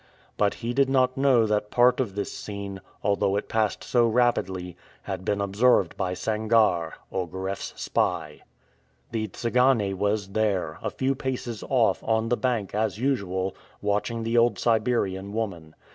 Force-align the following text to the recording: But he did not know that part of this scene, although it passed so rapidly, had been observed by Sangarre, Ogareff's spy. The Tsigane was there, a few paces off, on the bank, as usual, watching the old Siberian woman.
But 0.35 0.55
he 0.65 0.73
did 0.73 0.89
not 0.89 1.15
know 1.15 1.45
that 1.45 1.69
part 1.69 1.99
of 1.99 2.15
this 2.15 2.33
scene, 2.33 2.81
although 3.03 3.35
it 3.35 3.47
passed 3.47 3.83
so 3.83 4.07
rapidly, 4.07 4.75
had 5.03 5.23
been 5.23 5.39
observed 5.39 5.95
by 5.95 6.13
Sangarre, 6.15 6.93
Ogareff's 7.13 7.79
spy. 7.79 8.41
The 9.11 9.27
Tsigane 9.27 9.93
was 9.95 10.29
there, 10.29 10.79
a 10.81 10.89
few 10.89 11.13
paces 11.13 11.63
off, 11.69 12.03
on 12.03 12.29
the 12.29 12.35
bank, 12.35 12.73
as 12.73 12.97
usual, 12.97 13.55
watching 13.79 14.23
the 14.23 14.39
old 14.39 14.57
Siberian 14.57 15.33
woman. 15.33 15.75